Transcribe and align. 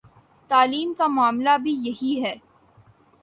تعلیم 0.49 0.93
کا 0.93 1.07
معاملہ 1.07 1.57
بھی 1.63 1.71
یہی 1.79 2.13
ہے۔ 2.23 2.33